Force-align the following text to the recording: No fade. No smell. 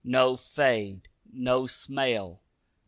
No 0.03 0.35
fade. 0.35 1.07
No 1.31 1.67
smell. 1.67 2.41